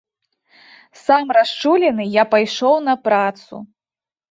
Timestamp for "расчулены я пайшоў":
1.37-2.75